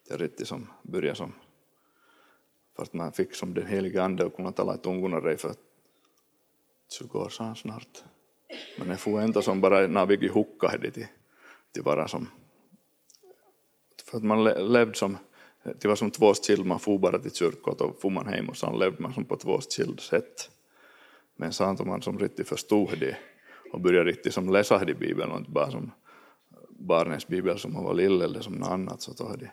det 0.08 0.14
är 0.14 0.18
riktigt 0.18 0.48
som 0.48 0.68
började 0.84 1.16
som 1.16 1.34
för 2.76 2.84
att 2.84 2.94
man 2.94 3.12
fick 3.12 3.36
som 3.36 3.54
den 3.54 3.68
heliga 3.68 4.04
ande 4.04 4.26
och 4.26 4.36
kunna 4.36 4.52
tala 4.52 4.76
i 4.76 4.78
tungorna 4.78 5.22
för 5.38 5.54
20 7.00 7.20
år 7.20 7.30
sedan 7.30 7.56
snart. 7.56 8.04
Men 8.78 8.88
det 8.88 8.98
får 8.98 9.22
ändå 9.22 9.42
som 9.42 9.62
bara 9.62 9.88
när 9.88 10.06
vi 10.06 10.28
huckade 10.28 10.92
till, 10.92 11.08
till 11.72 11.84
bara 11.84 12.08
som 12.08 12.28
för 14.06 14.18
att 14.18 14.24
man 14.24 14.44
levde 14.44 14.94
som 14.94 15.18
det 15.64 15.86
var 15.88 15.96
som 15.96 16.12
två 16.12 16.34
skild, 16.34 16.66
man 16.66 16.80
for 16.80 16.98
bara 16.98 17.20
till 17.20 17.32
kyrkot 17.32 17.82
och 17.82 17.88
då 17.88 17.94
for 18.00 18.10
man 18.10 18.28
hem 18.28 18.50
och 18.50 18.58
sen 18.58 18.80
levde 18.80 19.02
man 19.04 19.14
som 19.14 19.26
på 19.26 19.36
två 19.36 19.60
skild 19.62 20.00
sätt. 20.00 20.50
Men 21.36 21.54
sen 21.54 21.78
om 21.80 21.88
man 21.88 22.02
som 22.02 22.20
riktigt 22.20 22.48
förstod 22.48 23.00
det 23.00 23.18
och 23.72 23.82
började 23.82 24.10
riktigt 24.10 24.34
som 24.34 24.50
läsa 24.50 24.86
det 24.86 24.92
i 24.92 24.96
Bibeln 24.96 25.32
och 25.32 25.38
inte 25.38 25.52
bara 25.52 25.72
som 25.72 25.92
barnens 26.70 27.28
bibel 27.28 27.60
som 27.60 27.74
man 27.74 27.84
var 27.84 27.94
lilla 27.94 28.26
eller 28.26 28.42
som 28.42 28.54
något 28.54 28.70
annat 28.70 29.02
så 29.02 29.14
då 29.14 29.36
det 29.36 29.52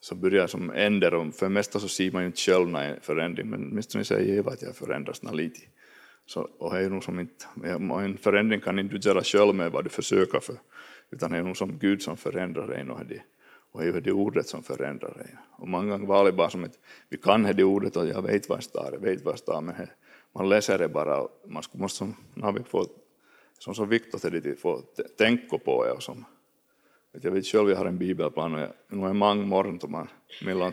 så 0.00 0.14
börjar 0.14 0.46
som 0.46 0.70
ändra 0.70 1.18
och 1.18 1.34
för 1.34 1.46
det 1.46 1.50
mesta 1.50 1.80
så 1.80 1.88
ser 1.88 2.12
man 2.12 2.22
ju 2.22 2.26
inte 2.26 2.40
själv 2.40 2.68
någon 2.68 3.00
förändring 3.00 3.48
men 3.48 3.68
åtminstone 3.70 4.04
säger 4.04 4.38
Eva 4.38 4.52
att 4.52 4.62
jag 4.62 4.76
förändras 4.76 5.22
lite. 5.32 5.60
Så, 6.26 6.48
och 6.58 6.74
det 6.74 6.80
är 6.80 6.90
nog 6.90 7.04
som 7.04 7.20
inte, 7.20 7.44
en 7.64 8.18
förändring 8.18 8.60
kan 8.60 8.78
inte 8.78 8.98
du 8.98 9.08
göra 9.08 9.24
själv 9.24 9.54
med 9.54 9.72
vad 9.72 9.84
du 9.84 9.90
försöker 9.90 10.40
för 10.40 10.56
utan 11.10 11.30
det 11.30 11.38
är 11.38 11.42
nog 11.42 11.56
som 11.56 11.78
Gud 11.78 12.02
som 12.02 12.16
förändrar 12.16 12.66
dig, 12.66 12.90
och 12.90 13.06
det 13.06 13.22
och 13.74 13.82
det 13.82 13.88
är 13.88 14.00
det 14.00 14.12
ordet 14.12 14.48
som 14.48 14.62
förändrar 14.62 15.14
dig. 15.14 15.36
Och 15.50 15.68
många 15.68 15.92
gånger 15.92 16.06
var 16.06 16.24
det 16.24 16.32
bara 16.32 16.50
som 16.50 16.64
att 16.64 16.78
vi 17.08 17.16
kan 17.16 17.42
det 17.42 17.64
ordet 17.64 17.96
och 17.96 18.06
jag 18.06 18.22
vet 18.22 18.48
vad 18.48 18.58
det 18.58 18.62
står, 18.62 18.88
jag 18.92 19.00
vet 19.00 19.24
vad 19.24 19.34
det 19.34 19.38
står, 19.38 19.60
men 19.60 19.74
man 20.32 20.48
läser 20.48 20.78
det 20.78 20.88
bara 20.88 21.28
man 21.46 21.62
måste 21.72 21.98
som, 21.98 22.16
när 22.34 22.62
få, 22.62 22.86
som 23.58 23.74
så 23.74 23.84
viktigt 23.84 24.24
är 24.24 24.30
det 24.30 24.60
få 24.60 24.82
tänka 25.18 25.58
på 25.58 25.84
det 25.84 25.92
och 25.92 26.02
som 26.02 26.24
jag 27.12 27.30
vet 27.30 27.46
själv, 27.46 27.70
jag 27.70 27.76
har 27.76 27.86
en 27.86 27.98
bibelplan 27.98 28.54
och 28.54 28.60
jag, 28.60 28.72
nu 28.88 29.06
är 29.06 29.12
många 29.12 29.46
morgon 29.46 29.78
då 29.78 29.88
man, 29.88 30.08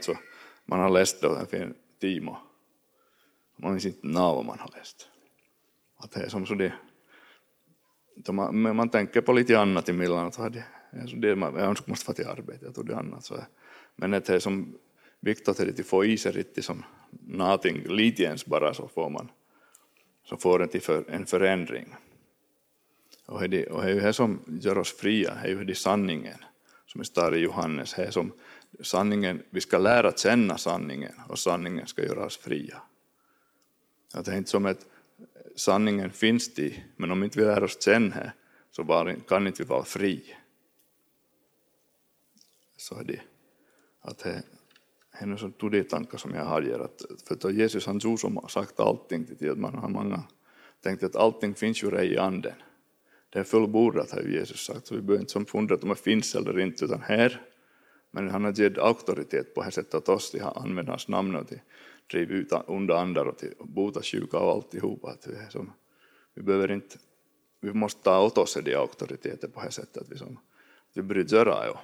så 0.01 0.17
man 0.65 0.79
har 0.79 0.89
läst 0.89 1.22
det 1.22 1.58
en 1.58 1.75
timme. 2.00 2.36
Man 3.55 3.72
minns 3.72 3.86
inte 3.86 4.08
vad 4.08 4.46
man 4.46 4.60
har 4.60 4.70
läst. 4.77 5.11
Att 6.03 6.12
det 6.12 6.20
är 6.20 6.29
som 6.29 6.46
så 6.46 6.53
det, 6.53 6.74
man, 8.31 8.75
man 8.75 8.89
tänker 8.89 9.22
på 9.22 9.34
lite 9.34 9.60
annat 9.60 9.89
emellan, 9.89 10.27
att 10.27 10.53
det, 10.53 10.63
alltså 11.01 11.15
det 11.15 11.36
man, 11.36 11.55
jag 11.55 11.63
önskar 11.63 11.89
måste 11.89 12.05
få 12.05 12.13
till 12.13 12.27
arbete, 12.27 12.79
och 12.79 12.86
det 12.86 12.98
annat. 12.98 13.25
Så, 13.25 13.36
men 13.96 14.12
det 14.12 14.29
är 14.29 14.39
som 14.39 14.77
viktigt 15.20 15.48
att 15.48 15.58
det 15.58 15.84
få 15.84 16.05
i 16.05 16.17
sig 16.17 16.31
riktigt 16.31 16.65
som 16.65 16.84
någonting, 17.27 17.84
lite 17.88 18.24
ens 18.24 18.46
bara 18.46 18.74
så 18.74 18.88
får 18.88 19.10
man, 19.10 19.31
så 20.24 20.38
får 20.38 20.60
det 20.60 20.67
till 20.67 20.81
för, 20.81 21.10
en 21.10 21.25
förändring. 21.25 21.96
Och 23.25 23.50
det, 23.50 23.65
och 23.65 23.81
det 23.81 23.89
är 23.89 23.93
ju 23.93 24.00
det 24.00 24.13
som 24.13 24.39
gör 24.62 24.77
oss 24.77 24.98
fria, 24.98 25.34
det 25.43 25.50
är 25.50 25.51
ju 25.51 25.63
det 25.63 25.75
sanningen 25.75 26.38
som 26.86 27.03
står 27.03 27.36
i 27.36 27.39
Johannes, 27.39 27.93
det 27.93 28.03
är 28.03 28.12
som 28.12 28.31
sanningen, 28.81 29.43
vi 29.50 29.62
ska 29.62 29.77
lära 29.77 30.12
känna 30.12 30.58
sanningen 30.58 31.13
och 31.27 31.39
sanningen 31.39 31.88
ska 31.88 32.05
göra 32.05 32.25
oss 32.25 32.38
fria. 32.38 32.81
Att 34.13 34.25
det 34.25 34.31
är 34.31 34.38
inte 34.38 34.50
som 34.50 34.65
ett 34.65 34.86
sanningen 35.55 36.12
finns 36.12 36.60
i, 36.60 36.84
men 36.96 37.12
om 37.12 37.24
inte 37.24 37.39
vi 37.39 37.46
lär 37.46 37.63
oss 37.63 37.84
känna 37.84 38.31
så 38.72 39.15
kan 39.27 39.48
inte 39.48 39.63
vi 39.63 39.70
vara 39.70 39.84
fri. 39.84 40.36
Så 42.77 43.00
är 43.00 43.03
det. 43.03 43.22
Att 44.01 44.17
det, 44.17 44.43
det 45.20 45.25
är 45.25 45.38
så 45.38 45.51
de 45.70 45.84
tankar 45.84 46.17
som 46.17 46.34
jag 46.34 46.46
har. 46.46 46.62
Att, 46.62 47.01
för 47.27 47.36
att 47.36 47.55
Jesus 47.55 47.86
han 47.86 48.00
tror 48.00 48.17
som 48.17 48.38
har 48.38 48.48
sagt 48.48 48.79
allting 48.79 49.25
till 49.25 49.51
att 49.51 49.58
man 49.58 49.75
har 49.75 49.89
många 49.89 50.24
tänkt 50.84 51.03
att 51.03 51.15
allting 51.15 51.55
finns 51.55 51.84
ju 51.84 52.01
i 52.01 52.17
anden. 52.17 52.53
Det 53.29 53.39
är 53.39 53.43
fullbordat 53.43 54.12
har 54.12 54.22
Jesus 54.22 54.65
sagt, 54.65 54.88
så 54.88 54.96
vi 54.96 55.01
behöver 55.01 55.22
inte 55.22 55.31
som 55.31 55.46
fundera 55.46 55.79
om 55.81 55.89
det 55.89 55.96
finns 55.96 56.36
eller 56.36 56.60
inte, 56.60 56.86
utan 56.86 57.01
här. 57.01 57.41
Men 58.12 58.29
han 58.29 58.43
har 58.43 58.60
gett 58.60 58.77
auktoritet 58.77 59.53
på 59.53 59.62
det 59.62 59.63
här 59.63 59.72
sättet 59.72 59.96
åt 59.96 60.10
oss 60.10 60.31
de 60.31 60.39
har 60.39 60.62
använt 60.63 60.89
hans 60.89 61.08
namn 61.08 61.36
och 61.36 61.48
till 61.48 61.62
driva 62.12 62.34
ut 62.34 62.51
onda 62.68 62.98
andar 62.98 63.25
och 63.25 63.38
till 63.38 63.53
bota 63.60 64.01
sjuka 64.01 64.38
och 64.38 64.51
alltihopa. 64.51 65.10
Att 65.12 65.27
vi, 65.27 65.36
som, 65.50 65.74
vi 66.34 66.41
behöver 66.41 66.72
inte, 66.72 66.98
vi 67.62 67.74
måste 67.74 68.03
ta 68.03 68.20
åt 68.20 68.38
oss 68.38 68.58
det 68.63 68.75
auktoriteten 68.75 69.51
på 69.51 69.62
det 69.62 69.72
sättet 69.72 69.98
att 69.98 70.12
vi, 70.12 70.18
som, 70.18 70.39
vi 70.94 71.01
bryr 71.01 71.34
göra. 71.34 71.65
Ja. 71.65 71.82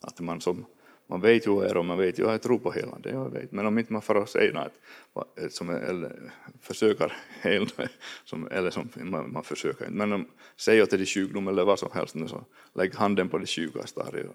Att 0.00 0.20
man 0.20 0.40
som 0.40 0.66
man 1.06 1.20
vet 1.20 1.46
ju 1.46 1.62
är 1.64 1.76
och 1.76 1.84
man 1.84 1.98
vet 1.98 2.18
ju 2.18 2.24
att 2.24 2.32
jag 2.32 2.42
tror 2.42 2.58
på 2.58 2.72
helande, 2.72 3.10
jag 3.10 3.30
vet. 3.30 3.52
Men 3.52 3.66
om 3.66 3.78
inte 3.78 3.92
man 3.92 4.02
får 4.02 4.26
säga 4.26 4.60
att, 4.60 5.52
som 5.52 5.70
eller 5.70 6.32
försöker 6.60 7.12
hela, 7.42 7.66
som, 8.24 8.48
eller 8.50 8.70
som 8.70 8.88
man, 8.94 9.32
man 9.32 9.44
försöker 9.44 9.84
inte, 9.84 9.96
men 9.96 10.12
om 10.12 10.26
säger 10.56 10.86
till 10.86 10.98
de 10.98 11.06
sjukdom 11.06 11.48
eller 11.48 11.64
vad 11.64 11.78
som 11.78 11.88
helst 11.94 12.16
så 12.28 12.44
lägg 12.74 12.94
handen 12.94 13.28
på 13.28 13.38
de 13.38 13.46
sjuka 13.46 13.80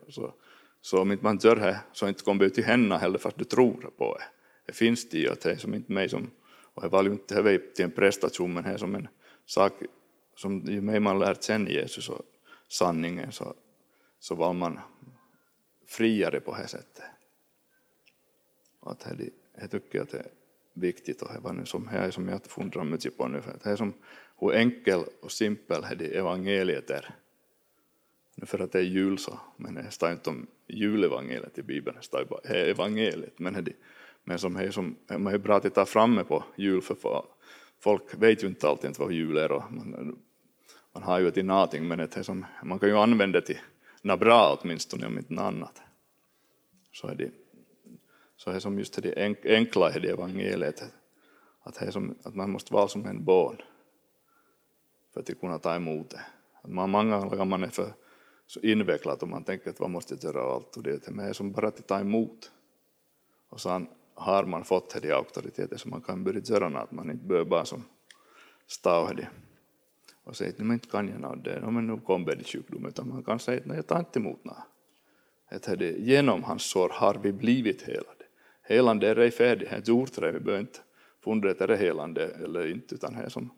så, 0.09 0.33
så 0.81 1.01
om 1.01 1.11
inte 1.11 1.23
man 1.23 1.39
gör 1.41 1.55
det 1.55 1.79
så 1.93 2.07
inte 2.07 2.23
kommer 2.23 2.43
det 2.43 2.49
till 2.49 2.63
hända 2.63 2.97
heller 2.97 3.19
fast 3.19 3.37
du 3.37 3.45
tror 3.45 3.91
på 3.97 4.17
det. 4.17 4.38
Det 4.69 4.75
finns 4.75 5.09
det 5.09 5.17
ju 5.17 5.29
att 5.29 5.41
det 5.41 5.51
är 5.51 5.57
som 5.57 5.73
inte 5.73 5.91
mig 5.91 6.09
som, 6.09 6.31
och 6.47 6.81
det 6.81 6.87
var 6.87 7.03
ju 7.03 7.11
inte 7.11 7.41
det 7.41 7.75
till 7.75 7.85
en 7.85 7.91
prestation 7.91 8.53
men 8.53 8.63
det 8.63 8.69
är 8.69 8.77
som 8.77 8.95
en 8.95 9.07
sak 9.45 9.73
som 10.35 10.61
ju 10.65 10.81
mer 10.81 10.99
man 10.99 11.19
lärt 11.19 11.43
känna 11.43 11.69
Jesus 11.69 12.09
och 12.09 12.21
sanningen 12.67 13.31
så, 13.31 13.53
så 14.19 14.35
var 14.35 14.53
man 14.53 14.79
friare 15.87 16.39
på 16.39 16.55
det 16.55 16.67
sättet. 16.67 17.03
Att 18.79 18.99
det, 18.99 19.29
jag 19.61 19.71
tycker 19.71 20.01
att 20.01 20.09
det 20.09 20.17
är 20.17 20.31
viktigt 20.73 21.21
och 21.21 21.33
det 21.33 21.39
var 21.39 21.53
nu 21.53 21.65
som, 21.65 21.89
det 21.91 21.97
är 21.97 22.11
som 22.11 22.27
jag 22.27 22.45
funderar 22.45 22.83
mycket 22.83 23.17
på 23.17 23.27
nu. 23.27 23.41
För 23.41 23.57
det 23.63 23.69
är 23.69 23.75
som 23.75 23.93
hur 24.39 24.53
enkel 24.53 25.03
och 25.21 25.31
simpel 25.31 25.85
det 25.97 26.17
evangeliet 26.17 26.89
är. 26.89 27.15
Nu 28.35 28.45
för 28.45 28.59
att 28.59 28.71
det 28.71 28.79
är 28.79 28.83
jul 28.83 29.17
så, 29.17 29.39
men 29.57 29.73
det 29.73 29.91
står 29.91 30.11
inte 30.11 30.29
om 30.29 30.47
julevangeliet 30.67 31.57
i 31.57 31.63
Bibeln, 31.63 31.97
det 31.97 32.05
står 32.05 32.25
bara 32.25 32.55
evangeliet. 32.55 33.39
Men, 33.39 33.63
det, 33.63 33.73
men 34.29 34.39
som 34.39 34.55
är 34.55 34.71
som, 34.71 34.95
man 35.17 35.33
är 35.33 35.37
bra 35.37 35.57
att 35.57 35.73
ta 35.73 35.85
fram 35.85 36.25
på 36.25 36.43
jul 36.55 36.81
för 36.81 37.23
folk 37.79 38.03
vet 38.13 38.43
ju 38.43 38.47
inte 38.47 38.67
alltid 38.67 38.97
vad 38.99 39.11
jul 39.11 39.37
är 39.37 39.51
och 39.51 39.63
man, 39.71 40.17
man 40.93 41.03
har 41.03 41.19
ju 41.19 41.31
till 41.31 41.45
någonting 41.45 41.87
men 41.87 41.97
det 41.97 42.23
som, 42.23 42.45
man 42.63 42.79
kan 42.79 42.89
ju 42.89 42.97
använda 42.97 43.39
det 43.39 43.45
till 43.45 43.59
något 44.01 44.19
bra 44.19 44.57
åtminstone, 44.61 45.07
om 45.07 45.17
inte 45.17 45.33
något 45.33 45.43
annat. 45.43 45.81
Så 46.91 47.07
är 47.07 47.15
det, 47.15 47.31
så 48.35 48.51
är 48.51 48.59
som 48.59 48.79
just 48.79 49.03
det 49.03 49.37
enkla 49.43 49.95
i 49.95 49.99
det 49.99 50.09
evangeliet, 50.09 50.83
att, 51.63 51.79
det 51.79 51.91
som, 51.91 52.15
att 52.23 52.35
man 52.35 52.51
måste 52.51 52.73
vara 52.73 52.87
som 52.87 53.05
en 53.05 53.23
barn 53.25 53.61
för 55.13 55.19
att 55.19 55.39
kunna 55.39 55.59
ta 55.59 55.75
emot 55.75 56.09
det. 56.09 56.25
Att 56.61 56.71
man, 56.71 56.89
många 56.89 57.19
gånger 57.19 57.45
man 57.45 57.63
är 57.63 57.67
för 57.69 57.93
så 58.47 58.59
invecklat 58.59 59.23
och 59.23 59.29
man 59.29 59.43
tänker 59.43 59.69
att 59.69 59.79
vad 59.79 59.89
måste 59.89 60.13
jag 60.13 60.23
göra 60.23 60.45
och 60.45 60.53
allt 60.53 60.77
och 60.77 60.83
det, 60.83 61.07
men 61.07 61.25
det 61.25 61.29
är 61.29 61.33
som 61.33 61.51
bara 61.51 61.67
att 61.67 61.87
ta 61.87 61.99
emot. 61.99 62.51
Och 63.49 63.61
sen 63.61 63.87
har 64.19 64.43
man 64.43 64.63
fått 64.63 65.01
de 65.01 65.11
auktoriteter 65.11 65.77
som 65.77 65.91
man 65.91 66.01
kan 66.01 66.23
börja 66.23 66.39
göra 66.39 66.69
något, 66.69 66.91
man 66.91 67.11
inte 67.11 67.25
behöver 67.25 67.49
bara 67.49 67.65
som 67.65 67.83
stå 68.67 69.09
och 70.23 70.35
säga 70.35 70.49
att 70.49 70.59
man 70.59 70.73
inte 70.73 70.87
kan 70.87 71.07
göra 71.07 71.35
det, 71.35 71.71
men 71.71 71.87
nu 71.87 71.97
kommer 71.97 72.35
det 72.35 72.43
sjukdom, 72.43 72.85
utan 72.85 73.09
man 73.09 73.23
kan 73.23 73.39
säga 73.39 73.61
att 73.65 73.75
jag 73.75 73.87
tar 73.87 73.99
inte 73.99 74.19
emot 74.19 74.43
något. 74.43 74.57
Att 75.51 75.79
det, 75.79 75.91
genom 75.99 76.43
hans 76.43 76.63
sår 76.63 76.89
har 76.93 77.19
vi 77.23 77.31
blivit 77.31 77.81
helade. 77.81 78.25
Helande 78.61 79.07
är 79.07 79.15
ej 79.15 79.31
färdigt, 79.31 79.87
gjort 79.87 80.15
det, 80.15 80.31
vi 80.31 80.39
behöver 80.39 80.61
inte 80.61 80.79
fundera 81.23 81.63
är 81.63 81.67
det 81.67 81.77
helande 81.77 82.27
eller 82.27 82.71
inte, 82.71 82.95
utan 82.95 83.13
det 83.13 83.19
är 83.19 83.29
som 83.29 83.49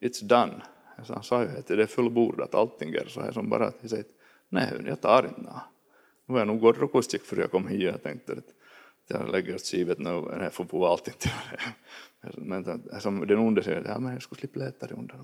it's 0.00 0.24
done. 0.24 0.62
Så 1.04 1.14
han 1.14 1.22
sa 1.22 1.42
ju 1.42 1.48
att 1.48 1.66
det 1.66 1.82
är 1.82 1.86
fullbordat, 1.86 2.54
allting 2.54 2.94
är 2.94 3.06
så 3.08 3.20
här 3.20 3.32
som 3.32 3.48
bara 3.48 3.66
att 3.66 3.76
jag 3.80 3.90
säger 3.90 4.04
nej, 4.48 4.72
jag 4.86 5.00
tar 5.00 5.26
inte 5.28 5.40
något. 5.40 5.62
Nu 6.26 6.34
är 6.34 6.38
jag 6.38 6.46
nog 6.46 6.60
gått 6.60 6.78
rokustik 6.78 7.22
för 7.22 7.36
jag 7.36 7.50
kom 7.50 7.66
hit 7.66 7.88
och 7.88 7.94
jag 7.94 8.02
tänkte 8.02 8.32
att 8.32 8.54
jag 9.06 9.30
lägger 9.30 9.54
åt 9.54 9.60
sivet 9.60 9.98
nu, 9.98 10.10
jag 10.40 10.52
får 10.52 10.64
på 10.64 10.86
allt 10.86 11.08
inte. 11.08 11.30
Men 12.36 12.82
som 13.00 13.26
den 13.26 13.38
onde 13.38 13.62
säger, 13.62 13.84
ja 13.84 13.98
men 13.98 14.12
jag 14.12 14.22
skulle 14.22 14.38
slippa 14.38 14.60
leta 14.60 14.86
det 14.86 14.94
onda. 14.94 15.14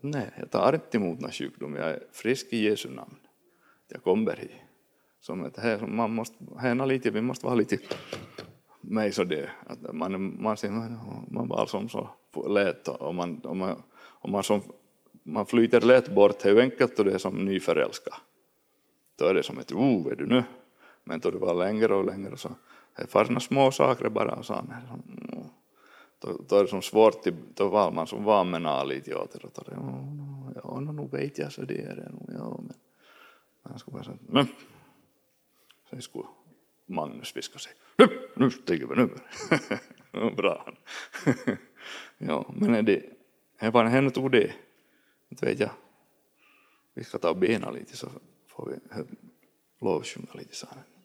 Nej, 0.00 0.30
jag 0.38 0.50
tar 0.50 0.72
inte 0.72 0.96
emot 0.96 1.20
någon 1.20 1.32
sjukdom, 1.32 1.74
jag 1.74 1.90
är 1.90 2.02
frisk 2.12 2.46
i 2.50 2.64
Jesu 2.64 2.90
namn. 2.90 3.16
Jag 3.88 4.02
kommer 4.02 4.36
hit. 4.36 4.50
Som 5.20 5.44
att 5.44 5.56
här, 5.56 5.86
man 5.86 6.14
måste, 6.14 6.36
här 6.58 6.86
lite, 6.86 7.10
vi 7.10 7.20
måste 7.20 7.46
vara 7.46 7.54
lite 7.54 7.78
mig 8.80 9.12
så 9.12 9.24
det, 9.24 9.50
att 9.66 9.94
man, 9.94 10.40
man, 10.42 10.56
man, 10.62 11.26
man 11.30 11.48
bara 11.48 11.66
som 11.66 11.88
så 11.88 12.10
lätt 12.48 12.88
och 12.88 13.14
man, 13.14 13.38
och 13.38 13.56
man, 13.56 13.82
och 13.96 14.30
man, 14.30 14.42
som, 14.42 14.62
man 15.22 15.46
flyter 15.46 15.80
lätt 15.80 16.14
bort, 16.14 16.38
det 16.38 16.48
är 16.48 16.52
ju 16.52 16.60
enkelt 16.60 16.98
och 16.98 17.04
det 17.04 17.12
är 17.12 17.18
som 17.18 17.44
nyförälskad. 17.44 18.14
Då 19.18 19.24
är 19.24 19.34
det 19.34 19.42
som 19.42 19.58
ett 19.58 19.72
oh, 19.72 20.12
är 20.12 20.16
du 20.16 20.26
nu? 20.26 20.44
Men 21.08 21.20
då 21.20 21.30
det 21.30 21.38
var 21.38 21.54
längre 21.54 21.94
och 21.94 22.04
längre 22.04 22.36
så 22.36 22.50
det 22.96 23.06
fanns 23.06 23.44
små 23.44 23.70
saker 23.70 24.08
bara 24.08 24.34
och 24.34 24.46
så, 24.46 24.64
då, 26.18 26.40
då 26.48 26.56
är 26.56 26.62
det 26.62 26.68
som 26.68 26.82
svårt, 26.82 27.26
då 27.54 27.68
var 27.68 27.90
man 27.92 28.06
som 28.06 28.24
van 28.24 28.50
med 28.50 28.88
lite 28.88 29.14
åt 29.14 29.32
det. 29.32 29.44
Och 29.44 29.52
då, 29.54 29.62
ja, 30.62 30.80
nu 30.80 31.08
vet 31.12 31.38
jag 31.38 31.52
så 31.52 31.62
det 31.62 31.82
är 31.82 31.96
det 31.96 32.08
nog, 32.10 32.30
ja, 32.32 32.60
men 32.60 32.74
man 33.62 33.78
skulle 33.78 33.94
bara 33.94 34.04
säga, 34.04 34.16
men 34.20 34.46
sen 35.90 36.02
skulle 36.02 36.24
Magnus 36.86 37.36
viska 37.36 37.58
sig, 37.58 37.72
nu, 37.96 38.28
nu 38.34 38.50
stiger 38.50 38.86
vi 38.90 38.96
nu. 38.96 39.10
Bra. 40.36 40.66
ja, 42.18 42.46
men 42.54 42.84
det, 42.84 43.02
det 43.60 43.70
var 43.70 43.84
henne 43.84 44.10
tog 44.10 44.30
det, 44.30 44.52
inte 45.28 45.46
vet 45.46 45.60
jag. 45.60 45.70
Vi 46.94 47.04
ska 47.04 47.18
ta 47.18 47.34
bena 47.34 47.70
lite 47.70 47.96
så 47.96 48.08
får 48.46 48.66
vi 48.66 49.04
lovsjunga 49.80 50.34
lite 50.34 50.54
så 50.56 50.66
här. 50.66 50.97